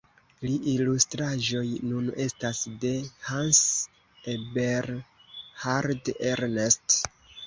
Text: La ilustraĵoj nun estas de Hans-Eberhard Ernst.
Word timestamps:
La 0.43 0.51
ilustraĵoj 0.69 1.65
nun 1.89 2.07
estas 2.23 2.61
de 2.85 2.93
Hans-Eberhard 3.25 6.11
Ernst. 6.31 6.97